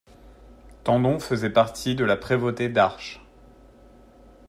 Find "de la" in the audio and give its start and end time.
1.93-2.17